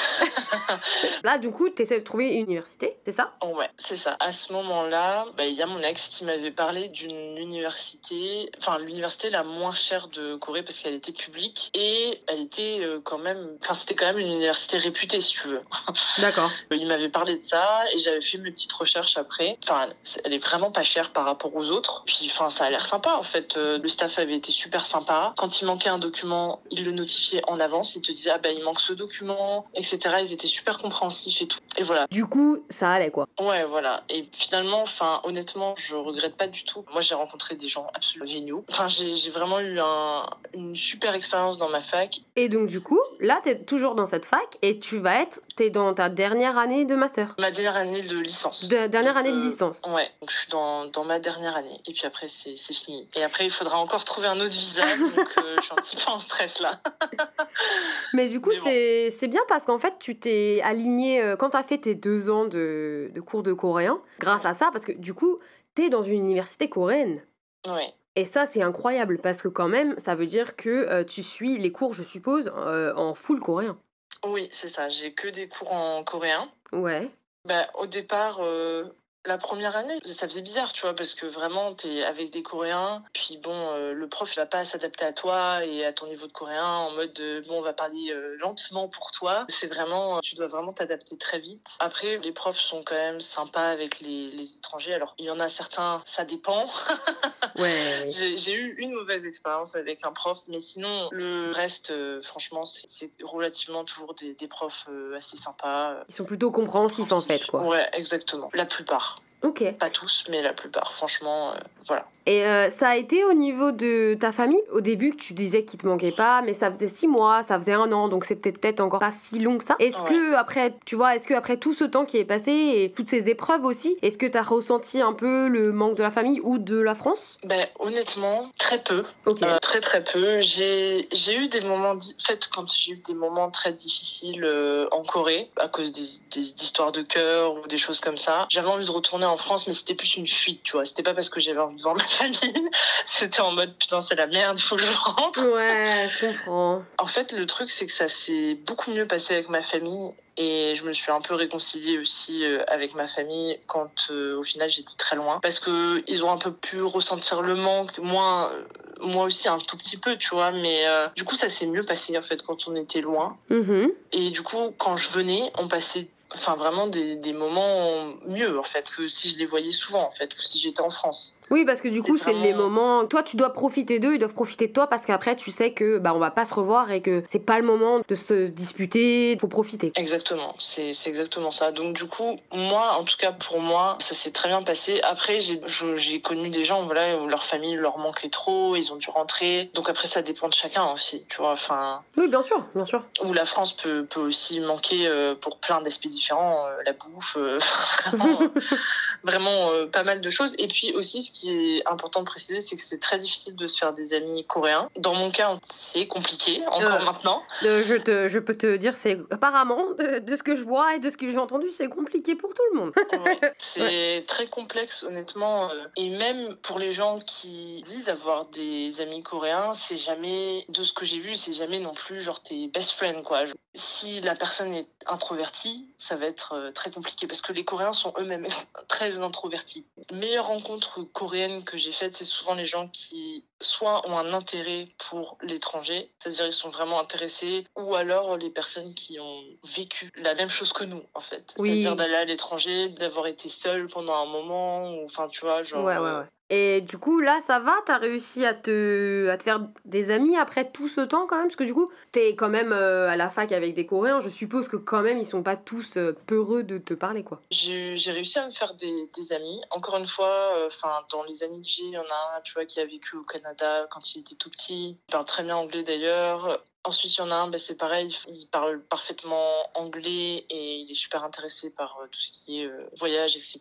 [1.22, 3.34] Là, du coup, t'essaies de trouver une université, c'est ça?
[3.44, 4.16] Ouais, c'est ça.
[4.18, 8.78] À ce moment-là, bah, il y a mon ex qui m'avait parlé d'une université, enfin
[8.78, 13.18] l'université la moins chère de Corée parce qu'elle était publique et elle était euh, quand
[13.18, 15.62] même, enfin c'était quand même une université réputée si tu veux.
[16.18, 16.50] D'accord.
[16.70, 19.56] Il m'avait parlé de ça et j'avais fait mes petites recherches après.
[19.62, 19.88] Enfin,
[20.24, 22.02] elle est vraiment pas chère par rapport aux autres.
[22.06, 23.56] Puis, enfin, ça a l'air sympa en fait.
[23.56, 25.32] Euh, Le staff avait été super sympa.
[25.36, 27.94] Quand il manquait un document, il le notifiait en avance.
[27.96, 29.98] Il te disait ah ben il manque ce document, etc.
[30.22, 31.58] Ils étaient super compréhensifs et tout.
[31.76, 32.06] Et voilà.
[32.10, 33.28] Du coup, ça allait quoi.
[33.38, 34.02] Ouais, voilà.
[34.08, 36.84] Et finalement, enfin, honnêtement, je regrette pas du tout.
[36.92, 38.64] Moi, j'ai rencontré des gens absolument géniaux.
[38.70, 42.20] Enfin, j'ai vraiment eu un- une super expérience dans ma fac.
[42.36, 45.70] Et donc, du coup, là, t'es toujours dans cette fac et tu vas être, t'es
[45.70, 47.34] dans ta dernière année de master.
[47.38, 48.68] Ma dernière année de licence.
[48.68, 49.80] De- dernière Donc, année de euh, licence.
[49.88, 51.80] Ouais, donc je suis dans, dans ma dernière année.
[51.86, 53.08] Et puis après, c'est fini.
[53.16, 54.84] Et après, il faudra encore trouver un autre visa.
[55.16, 56.80] donc, euh, je suis un petit peu en stress là.
[58.12, 58.64] Mais du coup, bon.
[58.64, 62.44] c'est bien parce qu'en fait, tu t'es aligné euh, quand t'as fait tes deux ans
[62.44, 65.38] de, de cours de coréen, grâce à ça, parce que du coup,
[65.74, 67.22] t'es dans une université coréenne.
[67.66, 67.92] Ouais.
[68.14, 71.58] Et ça, c'est incroyable parce que quand même, ça veut dire que euh, tu suis
[71.58, 73.78] les cours, je suppose, euh, en full coréen.
[74.24, 74.88] Oui, c'est ça.
[74.88, 76.50] J'ai que des cours en coréen.
[76.72, 77.10] Ouais.
[77.44, 78.84] Bah, au départ, euh,
[79.26, 83.02] la première année, ça faisait bizarre, tu vois, parce que vraiment, t'es avec des Coréens,
[83.12, 86.26] puis bon, euh, le prof, il va pas s'adapter à toi et à ton niveau
[86.26, 89.46] de coréen en mode, euh, bon, on va parler euh, lentement pour toi.
[89.48, 91.66] C'est vraiment, tu dois vraiment t'adapter très vite.
[91.80, 94.94] Après, les profs sont quand même sympas avec les, les étrangers.
[94.94, 96.66] Alors, il y en a certains, ça dépend.
[97.58, 98.08] Ouais.
[98.10, 102.64] J'ai j'ai eu une mauvaise expérience avec un prof, mais sinon, le reste, euh, franchement,
[102.64, 105.92] c'est c'est relativement toujours des, des profs euh, assez sympas.
[105.92, 107.62] euh, Ils sont plutôt compréhensifs en fait, quoi.
[107.62, 108.50] Ouais, exactement.
[108.54, 109.20] La plupart.
[109.42, 109.62] Ok.
[109.78, 110.92] Pas tous, mais la plupart.
[110.94, 112.06] Franchement, euh, voilà.
[112.28, 114.60] Et euh, ça a été au niveau de ta famille?
[114.72, 117.60] Au début, que tu disais qu'il te manquait pas, mais ça faisait six mois, ça
[117.60, 119.76] faisait un an, donc c'était peut-être encore pas si long que ça.
[119.78, 120.08] Est-ce Ouais.
[120.08, 123.06] que après, tu vois, est-ce que après tout ce temps qui est passé et toutes
[123.06, 126.40] ces épreuves aussi, est-ce que tu as ressenti un peu le manque de la famille
[126.42, 127.38] ou de la France?
[127.44, 129.04] Ben, honnêtement, très peu.
[129.26, 129.42] Ok.
[129.42, 130.40] Euh, très, très peu.
[130.40, 131.92] J'ai j'ai eu des moments...
[131.92, 136.08] En fait, quand j'ai eu des moments très difficiles euh, en Corée, à cause des,
[136.34, 139.66] des histoires de cœur ou des choses comme ça, j'avais envie de retourner en France,
[139.66, 140.84] mais c'était plus une fuite, tu vois.
[140.84, 142.68] C'était pas parce que j'avais envie de voir ma famille.
[143.04, 145.46] C'était en mode, putain, c'est la merde, faut que je rentre.
[145.52, 146.82] Ouais, je comprends.
[146.98, 150.74] En fait, le truc, c'est que ça s'est beaucoup mieux passé avec ma famille et
[150.74, 154.68] je me suis un peu réconciliée aussi euh, avec ma famille quand euh, au final
[154.68, 158.62] j'étais très loin parce que ils ont un peu pu ressentir le manque, moi, euh,
[159.00, 161.84] moi aussi un tout petit peu, tu vois, mais euh, du coup ça s'est mieux
[161.84, 163.90] passé en fait quand on était loin Mhm.
[164.12, 168.64] et du coup quand je venais, on passait enfin vraiment des, des moments mieux en
[168.64, 171.35] fait que si je les voyais souvent en fait ou si j'étais en France.
[171.50, 173.06] Oui, parce que du coup, c'est les moments.
[173.06, 175.98] Toi, tu dois profiter d'eux, ils doivent profiter de toi parce qu'après, tu sais que
[175.98, 179.36] bah on va pas se revoir et que c'est pas le moment de se disputer.
[179.40, 179.92] Faut profiter.
[179.94, 181.72] Exactement, c'est c'est exactement ça.
[181.72, 185.00] Donc du coup, moi, en tout cas pour moi, ça s'est très bien passé.
[185.02, 189.08] Après, j'ai connu des gens, voilà, où leur famille leur manquait trop, ils ont dû
[189.10, 189.70] rentrer.
[189.74, 191.52] Donc après, ça dépend de chacun aussi, tu vois.
[191.52, 193.02] Enfin, Oui, bien sûr, bien sûr.
[193.24, 197.36] où la France peut, peut aussi manquer euh, pour plein d'aspects différents, euh, la bouffe,
[197.36, 197.58] euh,
[198.12, 198.40] vraiment,
[199.22, 200.54] vraiment pas mal de choses.
[200.58, 203.66] Et puis aussi, ce qui est important de préciser, c'est que c'est très difficile de
[203.66, 204.88] se faire des amis coréens.
[204.96, 205.58] Dans mon cas,
[205.92, 207.04] c'est compliqué encore Euh.
[207.04, 207.42] maintenant.
[207.62, 210.94] Euh, je, te, je peux te dire, c'est apparemment, de, de ce que je vois
[210.96, 212.92] et de ce que j'ai entendu, c'est compliqué pour tout le monde.
[213.24, 213.40] Ouais,
[213.74, 215.70] c'est très complexe, honnêtement.
[215.70, 220.82] euh, Et même pour les gens qui disent avoir des amis coréens, c'est jamais, de
[220.84, 223.44] ce que j'ai vu, c'est jamais non plus genre tes best friends, quoi.
[223.74, 228.12] Si la personne est introvertie, ça va être très compliqué parce que les Coréens sont
[228.18, 228.46] eux-mêmes
[228.88, 229.84] très introvertis.
[230.12, 231.25] Meilleure rencontre coréenne
[231.64, 236.46] que j'ai faite, c'est souvent les gens qui soit ont un intérêt pour l'étranger, c'est-à-dire
[236.46, 239.42] ils sont vraiment intéressés, ou alors les personnes qui ont
[239.76, 241.54] vécu la même chose que nous, en fait.
[241.58, 241.82] Oui.
[241.82, 245.84] C'est-à-dire d'aller à l'étranger, d'avoir été seul pendant un moment, ou enfin, tu vois, genre.
[245.84, 246.26] Ouais, ouais, ouais.
[246.48, 250.36] Et du coup, là, ça va T'as réussi à te, à te faire des amis
[250.36, 251.46] après tout ce temps quand même?
[251.46, 254.20] Parce que du coup, t'es quand même euh, à la fac avec des Coréens.
[254.20, 257.40] Je suppose que quand même, ils sont pas tous euh, peureux de te parler, quoi.
[257.50, 259.60] J'ai réussi à me faire des, des amis.
[259.70, 262.40] Encore une fois, euh, enfin dans les amis que j'ai, il y en a un,
[262.42, 264.98] tu vois, qui a vécu au Canada quand il était tout petit.
[265.08, 266.62] Il parle très bien anglais d'ailleurs.
[266.86, 270.88] Ensuite, il y en a un, ben, c'est pareil, il parle parfaitement anglais et il
[270.88, 273.58] est super intéressé par euh, tout ce qui est euh, voyage, etc.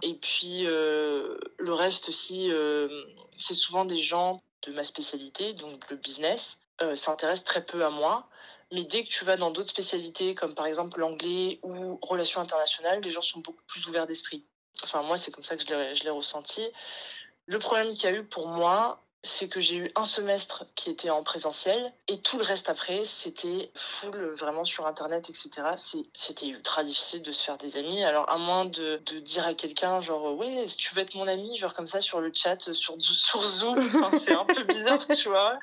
[0.00, 2.50] Et puis, euh, le reste aussi,
[3.36, 6.56] c'est souvent des gens de ma spécialité, donc le business,
[6.94, 8.26] s'intéressent très peu à moi.
[8.72, 13.02] Mais dès que tu vas dans d'autres spécialités, comme par exemple l'anglais ou relations internationales,
[13.02, 14.46] les gens sont beaucoup plus ouverts d'esprit.
[14.82, 16.62] Enfin, moi, c'est comme ça que je l'ai ressenti.
[17.46, 20.90] Le problème qu'il y a eu pour moi, c'est que j'ai eu un semestre qui
[20.90, 25.50] était en présentiel et tout le reste après, c'était full vraiment sur Internet, etc.
[26.12, 28.02] C'était ultra difficile de se faire des amis.
[28.02, 31.28] Alors, à moins de, de dire à quelqu'un, genre, ouais, si tu veux être mon
[31.28, 33.88] ami, genre comme ça sur le chat, sur, sur Zoom,
[34.24, 35.58] c'est un peu bizarre, tu vois.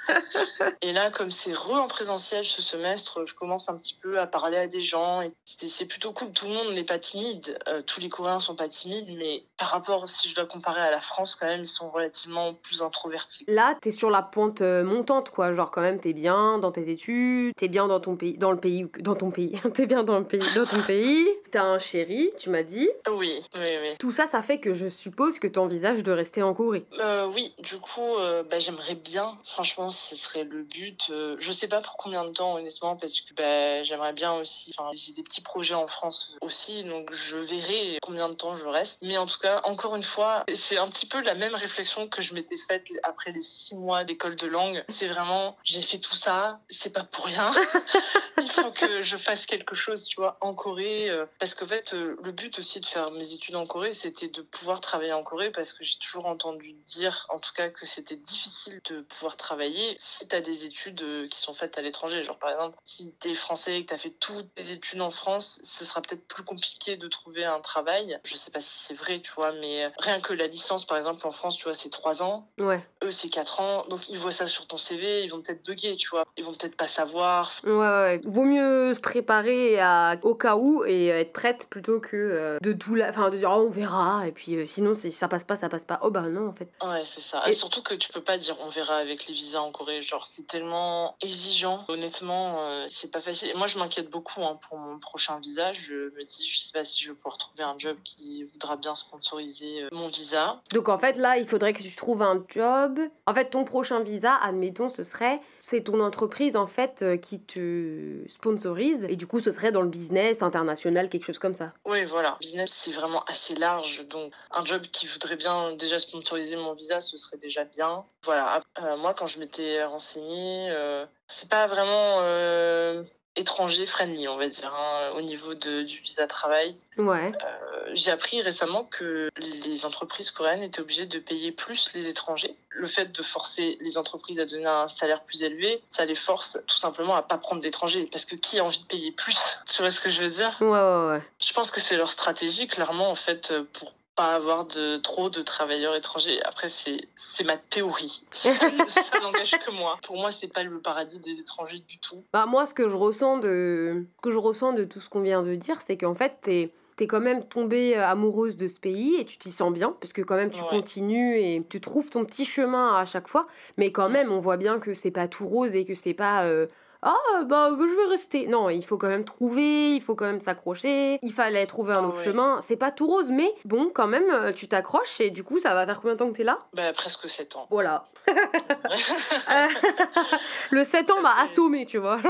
[0.81, 4.27] Et là, comme c'est re en présentiel ce semestre, je commence un petit peu à
[4.27, 5.33] parler à des gens et
[5.67, 6.31] c'est plutôt cool.
[6.31, 7.59] Tout le monde n'est pas timide.
[7.67, 10.91] Euh, tous les Coréens sont pas timides, mais par rapport, si je dois comparer à
[10.91, 14.83] la France, quand même, ils sont relativement plus introvertis là, t'es sur la pointe euh,
[14.83, 15.53] montante, quoi.
[15.53, 18.59] Genre, quand même, t'es bien dans tes études, t'es bien dans ton pays, dans le
[18.59, 21.27] pays, dans ton pays, t'es bien dans le pays, dans ton pays.
[21.51, 22.87] T'as un chéri, tu m'as dit.
[23.09, 23.95] Oui, oui, oui.
[23.99, 26.85] Tout ça, ça fait que je suppose que t'envisages de rester en Corée.
[26.99, 29.37] Euh, oui, du coup, euh, bah, j'aimerais bien.
[29.45, 31.01] Franchement, ce serait le but.
[31.09, 34.71] Euh, je sais pas pour combien de temps, honnêtement, parce que bah, j'aimerais bien aussi.
[34.77, 38.67] Enfin, j'ai des petits projets en France aussi, donc je verrai combien de temps je
[38.67, 38.99] reste.
[39.01, 42.21] Mais en tout cas, encore une fois, c'est un petit peu la même réflexion que
[42.21, 44.83] je m'étais faite après les six mois d'école de langue.
[44.89, 47.51] C'est vraiment, j'ai fait tout ça, c'est pas pour rien.
[48.37, 51.09] Il faut que je fasse quelque chose, tu vois, en Corée.
[51.09, 54.29] Euh, parce qu'en fait, euh, le but aussi de faire mes études en Corée, c'était
[54.29, 57.85] de pouvoir travailler en Corée parce que j'ai toujours entendu dire, en tout cas, que
[57.85, 61.81] c'était difficile de pouvoir travailler si tu as des études euh, qui sont faites à
[61.81, 62.23] l'étranger.
[62.23, 65.01] Genre, par exemple, si tu es français et que tu as fait toutes tes études
[65.01, 68.19] en France, ce sera peut-être plus compliqué de trouver un travail.
[68.23, 71.25] Je sais pas si c'est vrai, tu vois, mais rien que la licence, par exemple,
[71.25, 72.47] en France, tu vois, c'est 3 ans.
[72.57, 72.81] Ouais.
[73.03, 73.85] Eux, c'est 4 ans.
[73.89, 76.25] Donc, ils voient ça sur ton CV, ils vont peut-être bugger, tu vois.
[76.37, 77.51] Ils vont peut-être pas savoir.
[77.63, 78.21] Ouais, ouais.
[78.25, 80.17] Vaut mieux se préparer à...
[80.23, 83.09] au cas où et être prête plutôt que euh, de tout la...
[83.09, 85.69] enfin de dire oh, on verra et puis euh, sinon si ça passe pas ça
[85.69, 87.53] passe pas oh bah non en fait ouais c'est ça et...
[87.53, 90.47] surtout que tu peux pas dire on verra avec les visas en Corée genre c'est
[90.47, 94.99] tellement exigeant honnêtement euh, c'est pas facile et moi je m'inquiète beaucoup hein, pour mon
[94.99, 97.97] prochain visa je me dis je sais pas si je vais pouvoir trouver un job
[98.03, 102.21] qui voudra bien sponsoriser mon visa donc en fait là il faudrait que tu trouves
[102.21, 107.03] un job en fait ton prochain visa admettons ce serait c'est ton entreprise en fait
[107.21, 111.53] qui te sponsorise et du coup ce serait dans le business international quelque chose comme
[111.53, 111.73] ça.
[111.85, 112.37] Oui, voilà.
[112.39, 114.05] Business, c'est vraiment assez large.
[114.07, 118.05] Donc, un job qui voudrait bien déjà sponsoriser mon visa, ce serait déjà bien.
[118.23, 118.61] Voilà.
[118.81, 123.03] Euh, moi, quand je m'étais renseignée, euh, c'est pas vraiment euh,
[123.35, 126.75] étranger friendly, on va dire, hein, au niveau de, du visa travail.
[126.97, 127.31] Ouais.
[127.31, 132.55] Euh, j'ai appris récemment que les entreprises coréennes étaient obligées de payer plus les étrangers.
[132.69, 136.57] Le fait de forcer les entreprises à donner un salaire plus élevé, ça les force
[136.67, 138.07] tout simplement à pas prendre d'étrangers.
[138.11, 139.37] Parce que qui a envie de payer plus?
[139.69, 140.57] Tu vois ce que je veux dire?
[140.61, 141.21] Ouais, ouais, ouais.
[141.39, 145.41] Je pense que c'est leur stratégie, clairement, en fait, pour pas avoir de trop de
[145.41, 146.41] travailleurs étrangers.
[146.43, 148.23] Après, c'est c'est ma théorie.
[148.33, 149.97] Ça, ça n'engage que moi.
[150.05, 152.23] Pour moi, c'est pas le paradis des étrangers du tout.
[152.33, 155.21] Bah moi, ce que je ressens de ce que je ressens de tout ce qu'on
[155.21, 159.15] vient de dire, c'est qu'en fait, t'es t'es quand même tombée amoureuse de ce pays
[159.17, 160.67] et tu t'y sens bien parce que quand même tu Ouais.
[160.69, 164.11] continues et tu trouves ton petit chemin à chaque fois mais quand Mm.
[164.11, 166.67] même on voit bien que c'est pas tout rose et que c'est pas euh,
[167.01, 168.47] ah bah je vais rester.
[168.47, 171.19] Non il faut quand même trouver il faut quand même s'accrocher.
[171.21, 172.25] Il fallait trouver un Ah autre ouais.
[172.25, 172.59] chemin.
[172.67, 175.85] C'est pas tout rose mais bon quand même tu t'accroches et du coup ça va
[175.85, 176.59] faire combien de temps que t'es là?
[176.73, 177.67] Bah, presque 7 ans.
[177.69, 178.05] voilà.
[180.71, 182.19] Le 7 ans m'a assommé tu vois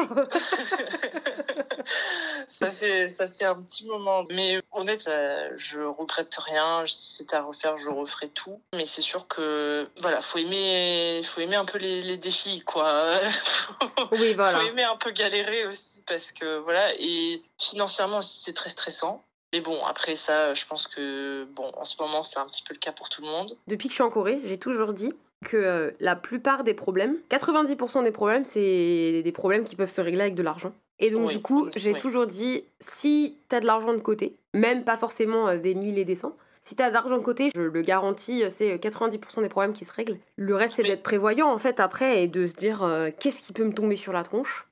[2.52, 4.24] ça fait ça fait un petit moment.
[4.30, 6.84] Mais honnête euh, je regrette rien.
[6.86, 8.62] Si c'était à refaire je referais tout.
[8.74, 13.20] Mais c'est sûr que voilà faut aimer faut aimer un peu les, les défis quoi.
[14.12, 14.60] Oui voilà.
[14.60, 19.24] Faut aimer un peu galérer aussi parce que voilà et financièrement aussi c'est très stressant.
[19.54, 22.74] Mais bon après ça je pense que bon en ce moment c'est un petit peu
[22.74, 23.58] le cas pour tout le monde.
[23.68, 25.14] Depuis que je suis en Corée, j'ai toujours dit
[25.46, 30.02] que euh, la plupart des problèmes, 90% des problèmes, c'est des problèmes qui peuvent se
[30.02, 30.74] régler avec de l'argent.
[31.00, 32.00] Et donc Oui, du coup, oui, j'ai oui.
[32.00, 36.06] toujours dit, si t'as de l'argent de côté, même pas forcément euh, des 1000 et
[36.06, 36.36] des 100,
[36.66, 39.74] si t'as de l'argent de côté, je le garantis, euh, c'est euh, 90% des problèmes
[39.74, 40.20] qui se règlent.
[40.36, 43.54] Le reste, c'est d'être prévoyant en fait après et de se dire, euh, qu'est-ce qui
[43.54, 44.68] peut me tomber sur la tronche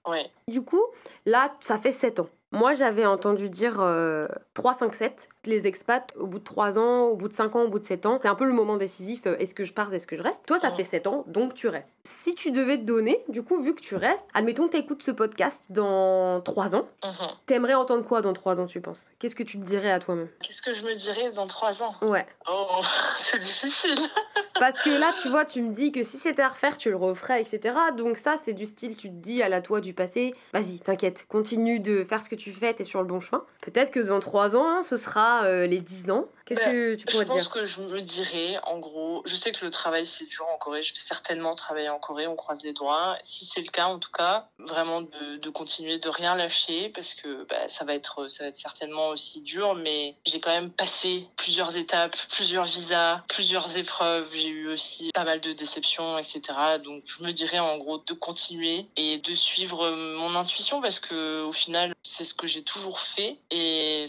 [0.47, 0.81] du coup,
[1.25, 2.29] là, ça fait 7 ans.
[2.51, 5.29] Moi, j'avais entendu dire euh, 3, 5, 7.
[5.47, 7.85] Les expats, au bout de 3 ans, au bout de 5 ans, au bout de
[7.85, 9.21] 7 ans, c'est un peu le moment décisif.
[9.25, 10.41] euh, est-ce que je pars, est-ce que je reste?
[10.45, 11.87] Toi, ça fait 7 ans, donc tu restes.
[12.03, 15.59] Si tu devais te donner, du coup, vu que tu restes, admettons, t'écoutes ce podcast
[15.69, 16.85] dans 3 ans.
[17.03, 17.27] Mhm.
[17.45, 19.07] T'aimerais entendre quoi dans 3 ans, tu penses?
[19.19, 20.27] Qu'est-ce que tu te dirais à toi-même?
[20.43, 21.95] Qu'est-ce que je me dirais dans trois ans?
[22.01, 22.25] Ouais.
[22.49, 22.81] oh
[23.19, 23.97] c'est difficile
[24.59, 26.95] Parce que là, tu vois, tu me dis que si c'était à refaire, tu le
[26.95, 27.75] referais, etc.
[27.95, 31.25] Donc ça, c'est du style, tu te dis à la toi du passé, vas-y, t'inquiète,
[31.29, 33.43] continue de faire ce que tu fais, t'es sur le bon chemin.
[33.61, 36.25] Peut-être que dans trois ans, ce sera euh, les 10 ans.
[36.45, 39.21] Qu'est-ce Ben, que tu pourrais Je te pense dire que je me dirais, en gros,
[39.25, 42.25] je sais que le travail c'est dur en Corée, je vais certainement travailler en Corée,
[42.25, 43.17] on croise les doigts.
[43.23, 47.15] Si c'est le cas, en tout cas, vraiment de, de continuer, de rien lâcher, parce
[47.15, 50.71] que bah, ça, va être, ça va être certainement aussi dur, mais j'ai quand même
[50.71, 56.41] passé plusieurs étapes, plusieurs visas, plusieurs épreuves, j'ai eu aussi pas mal de déceptions, etc.
[56.81, 61.43] Donc je me dirais en gros de continuer et de suivre mon intuition, parce que
[61.43, 64.05] au final, c'est ce que j'ai toujours fait, et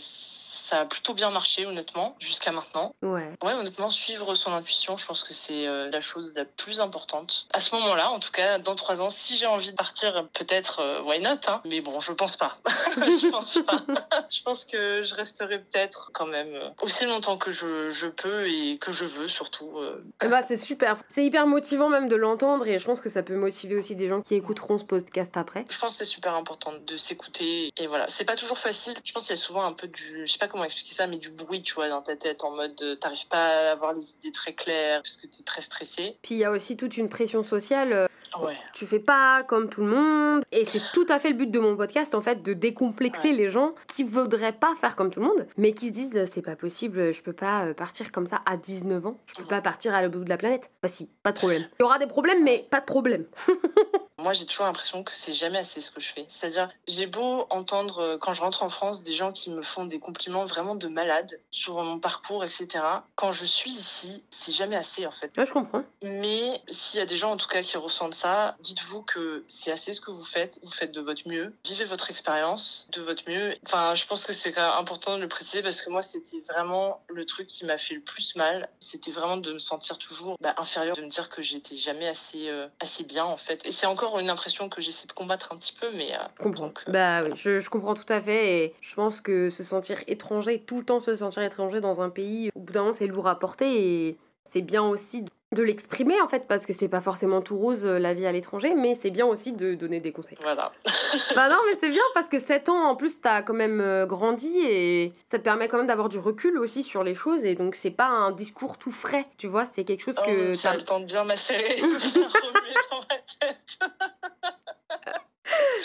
[0.68, 2.94] ça a plutôt bien marché, honnêtement, jusqu'à maintenant.
[3.02, 3.32] Ouais.
[3.42, 7.46] Ouais, honnêtement, suivre son intuition, je pense que c'est euh, la chose la plus importante.
[7.52, 10.80] À ce moment-là, en tout cas, dans trois ans, si j'ai envie de partir, peut-être,
[10.80, 12.58] euh, why not hein Mais bon, je pense pas.
[12.96, 13.82] je pense pas.
[14.30, 18.48] je pense que je resterai peut-être quand même euh, aussi longtemps que je, je peux
[18.48, 19.78] et que je veux, surtout.
[19.78, 20.04] euh.
[20.22, 20.98] Eh bah, c'est super.
[21.10, 24.08] C'est hyper motivant même de l'entendre et je pense que ça peut motiver aussi des
[24.08, 25.64] gens qui écouteront ce podcast après.
[25.70, 27.72] Je pense que c'est super important de s'écouter.
[27.76, 28.94] Et voilà, c'est pas toujours facile.
[29.04, 30.26] Je pense qu'il y a souvent un peu du.
[30.26, 32.50] Je sais pas comment expliquer ça, mais du bruit, tu vois, dans ta tête, en
[32.50, 36.16] mode euh, t'arrives pas à avoir les idées très claires parce que t'es très stressé.
[36.22, 37.92] Puis il y a aussi toute une pression sociale.
[37.92, 38.06] euh,
[38.38, 38.56] Ouais.
[38.74, 40.42] Tu fais pas comme tout le monde.
[40.52, 43.34] Et c'est tout à fait le but de mon podcast, en fait, de décomplexer Ouais.
[43.34, 46.26] les gens qui voudraient pas faire comme tout le monde, mais qui se disent euh,
[46.30, 49.62] c'est pas possible, je peux pas partir comme ça à 19 ans, je peux pas
[49.62, 50.70] partir à l'autre bout de la planète.
[50.82, 51.66] Bah si, pas de problème.
[51.80, 53.24] Il y aura des problèmes, mais pas de problème.
[54.18, 56.26] Moi, j'ai toujours l'impression que c'est jamais assez ce que je fais.
[56.28, 59.84] C'est-à-dire, j'ai beau entendre, euh, quand je rentre en France, des gens qui me font
[59.84, 62.66] des compliments vraiment de malade sur mon parcours, etc.
[63.14, 65.36] Quand je suis ici, c'est jamais assez, en fait.
[65.38, 65.84] Ouais, je comprends.
[66.02, 69.70] Mais s'il y a des gens, en tout cas, qui ressentent ça, dites-vous que c'est
[69.70, 70.58] assez ce que vous faites.
[70.64, 71.54] Vous faites de votre mieux.
[71.64, 73.54] Vivez votre expérience de votre mieux.
[73.66, 77.24] Enfin, je pense que c'est important de le préciser parce que moi, c'était vraiment le
[77.24, 78.68] truc qui m'a fait le plus mal.
[78.80, 82.48] C'était vraiment de me sentir toujours bah, inférieure, de me dire que j'étais jamais assez,
[82.48, 83.64] euh, assez bien, en fait.
[83.64, 86.14] Et c'est encore une impression que j'essaie de combattre un petit peu, mais.
[86.14, 86.66] euh, Je comprends.
[86.68, 89.62] donc, euh, Bah oui, je, je comprends tout à fait et je pense que se
[89.64, 92.92] sentir étranger, tout le temps se sentir étranger dans un pays, au bout d'un moment
[92.94, 96.88] c'est lourd à porter et c'est bien aussi de- l'exprimer en fait parce que c'est
[96.88, 100.00] pas forcément tout rose euh, la vie à l'étranger mais c'est bien aussi de donner
[100.00, 100.38] des conseils.
[100.42, 100.72] Voilà.
[101.34, 104.06] bah non mais c'est bien parce que 7 ans en plus t'as quand même euh,
[104.06, 107.54] grandi et ça te permet quand même d'avoir du recul aussi sur les choses et
[107.54, 110.76] donc c'est pas un discours tout frais, tu vois, c'est quelque chose Oh, que ça
[110.78, 113.78] temps de bien macérer, de bien remuer dans ma tête.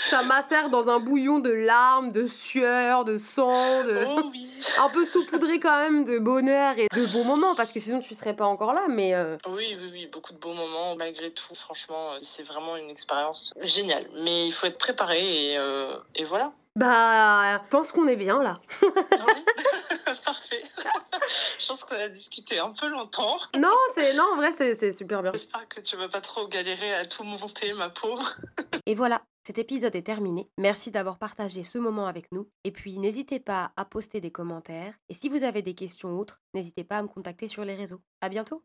[0.09, 4.05] Ça macère dans un bouillon de larmes, de sueur, de sang, de...
[4.07, 4.49] Oh oui.
[4.79, 8.15] un peu saupoudré quand même de bonheur et de bons moments parce que sinon tu
[8.15, 11.55] serais pas encore là mais euh, Oui, oui, oui, beaucoup de beaux moments malgré tout.
[11.55, 14.05] Franchement, euh, c'est vraiment une expérience géniale.
[14.23, 16.51] Mais il faut être préparé et, euh, et voilà.
[16.75, 18.59] bah je pense qu'on est bien là.
[18.81, 19.45] Ah oui
[20.25, 20.63] Parfait.
[21.59, 23.37] Je pense qu'on a discuté un peu longtemps.
[23.57, 25.31] Non, c'est non en vrai c'est super bien.
[25.33, 28.35] J'espère que tu vas pas trop galérer à tout monter, ma pauvre.
[28.85, 30.49] Et voilà, cet épisode est terminé.
[30.57, 34.95] Merci d'avoir partagé ce moment avec nous et puis n'hésitez pas à poster des commentaires
[35.09, 37.75] et si vous avez des questions ou autres, n'hésitez pas à me contacter sur les
[37.75, 38.01] réseaux.
[38.21, 38.63] À bientôt.